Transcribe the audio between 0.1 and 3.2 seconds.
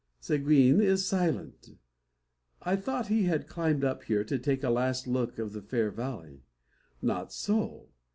Seguin is silent. I thought